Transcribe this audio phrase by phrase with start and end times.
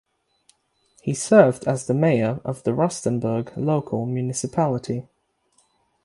[1.03, 5.05] He served as the mayor of the Rustenburg Local Municipality.